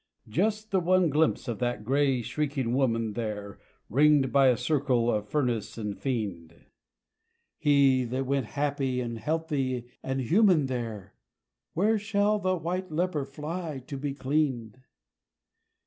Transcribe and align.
Just 0.27 0.71
the 0.71 0.79
one 0.79 1.11
glimpse 1.11 1.47
of 1.47 1.59
that 1.59 1.85
grey, 1.85 2.23
shrieking 2.23 2.73
woman 2.73 3.13
there 3.13 3.59
Ringed 3.87 4.31
by 4.31 4.47
a 4.47 4.57
circle 4.57 5.11
of 5.11 5.29
furnace 5.29 5.77
and 5.77 5.95
fiend! 5.95 6.65
He 7.59 8.05
that 8.05 8.25
went 8.25 8.47
happy 8.57 8.99
and 8.99 9.19
healthy 9.19 9.91
and 10.01 10.19
human 10.19 10.65
there 10.65 11.13
Where 11.75 11.99
shall 11.99 12.39
the 12.39 12.55
white 12.55 12.91
leper 12.91 13.25
fly 13.25 13.77
to 13.85 13.95
be 13.95 14.15
cleaned? 14.15 14.81